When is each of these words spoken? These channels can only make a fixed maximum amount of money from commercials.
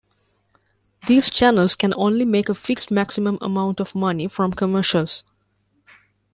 These 1.05 1.29
channels 1.29 1.75
can 1.75 1.93
only 1.95 2.25
make 2.25 2.49
a 2.49 2.55
fixed 2.55 2.89
maximum 2.89 3.37
amount 3.39 3.79
of 3.79 3.93
money 3.93 4.27
from 4.27 4.51
commercials. 4.51 5.23